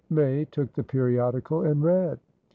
May 0.09 0.45
took 0.45 0.73
the 0.73 0.81
periodical, 0.81 1.61
and 1.61 1.83
read. 1.83 2.17